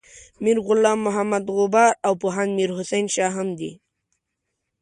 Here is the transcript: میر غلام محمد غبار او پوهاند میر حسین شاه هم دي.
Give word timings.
میر 0.43 0.57
غلام 0.67 0.99
محمد 1.07 1.45
غبار 1.57 1.93
او 2.07 2.13
پوهاند 2.21 2.51
میر 2.57 2.71
حسین 2.79 3.05
شاه 3.15 3.31
هم 3.37 3.49
دي. 3.59 3.71